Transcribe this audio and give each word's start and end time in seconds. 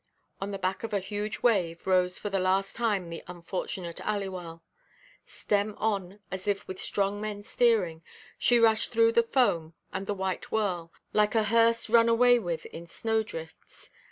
On 0.41 0.49
the 0.49 0.57
back 0.57 0.81
of 0.81 0.93
a 0.95 0.99
huge 0.99 1.43
wave 1.43 1.85
rose 1.85 2.17
for 2.17 2.31
the 2.31 2.39
last 2.39 2.75
time 2.75 3.11
the 3.11 3.23
unfortunate 3.27 3.97
Aliwal. 3.97 4.61
Stem 5.27 5.75
on, 5.77 6.17
as 6.31 6.47
if 6.47 6.67
with 6.67 6.81
strong 6.81 7.21
men 7.21 7.43
steering, 7.43 8.01
she 8.39 8.57
rushed 8.59 8.91
through 8.91 9.11
the 9.11 9.21
foam 9.21 9.75
and 9.93 10.07
the 10.07 10.15
white 10.15 10.51
whirl, 10.51 10.91
like 11.13 11.35
a 11.35 11.43
hearse 11.43 11.87
run 11.87 12.09
away 12.09 12.39
with 12.39 12.65
in 12.65 12.87
snow–drifts. 12.87 13.91